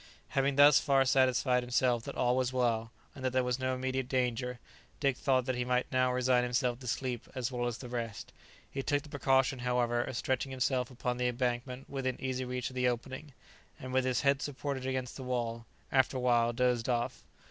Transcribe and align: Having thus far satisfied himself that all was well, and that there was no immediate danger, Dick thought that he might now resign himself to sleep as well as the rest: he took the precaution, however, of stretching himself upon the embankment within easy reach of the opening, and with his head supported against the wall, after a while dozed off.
Having 0.29 0.55
thus 0.55 0.79
far 0.79 1.05
satisfied 1.05 1.61
himself 1.61 2.05
that 2.05 2.15
all 2.15 2.35
was 2.35 2.51
well, 2.51 2.89
and 3.13 3.23
that 3.23 3.33
there 3.33 3.43
was 3.43 3.59
no 3.59 3.75
immediate 3.75 4.09
danger, 4.09 4.57
Dick 4.99 5.15
thought 5.15 5.45
that 5.45 5.53
he 5.53 5.63
might 5.63 5.91
now 5.91 6.11
resign 6.11 6.41
himself 6.41 6.79
to 6.79 6.87
sleep 6.87 7.27
as 7.35 7.51
well 7.51 7.67
as 7.67 7.77
the 7.77 7.87
rest: 7.87 8.33
he 8.71 8.81
took 8.81 9.03
the 9.03 9.09
precaution, 9.09 9.59
however, 9.59 10.01
of 10.01 10.17
stretching 10.17 10.49
himself 10.49 10.89
upon 10.89 11.17
the 11.17 11.27
embankment 11.27 11.87
within 11.87 12.19
easy 12.19 12.43
reach 12.43 12.71
of 12.71 12.75
the 12.75 12.87
opening, 12.87 13.31
and 13.79 13.93
with 13.93 14.03
his 14.05 14.21
head 14.21 14.41
supported 14.41 14.87
against 14.87 15.17
the 15.17 15.23
wall, 15.23 15.67
after 15.91 16.17
a 16.17 16.19
while 16.19 16.51
dozed 16.51 16.89
off. 16.89 17.23